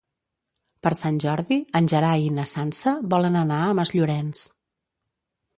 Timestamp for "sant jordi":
0.99-1.57